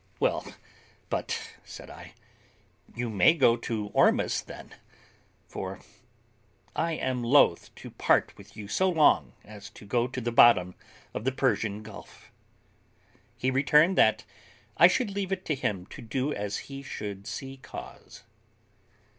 "Well, 0.19 0.43
but," 1.11 1.39
said 1.63 1.91
I, 1.91 2.15
"you 2.95 3.07
may 3.07 3.35
go 3.35 3.55
to 3.55 3.89
Ormuz, 3.93 4.41
then; 4.41 4.73
for 5.47 5.79
I 6.75 6.93
am 6.93 7.21
loth 7.23 7.69
to 7.75 7.91
part 7.91 8.35
with 8.35 8.57
you 8.57 8.67
so 8.67 8.89
long 8.89 9.33
as 9.43 9.69
to 9.69 9.85
go 9.85 10.07
to 10.07 10.19
the 10.19 10.31
bottom 10.31 10.73
of 11.13 11.23
the 11.23 11.31
Persian 11.31 11.83
Gulf." 11.83 12.31
He 13.37 13.51
returned, 13.51 13.95
that 13.99 14.25
I 14.75 14.87
should 14.87 15.11
leave 15.11 15.31
it 15.31 15.45
to 15.45 15.53
him 15.53 15.85
to 15.93 16.01
do 16.01 16.33
as 16.33 16.57
he 16.65 16.81
should 16.81 17.27
see 17.27 17.57
cause. 17.57 18.23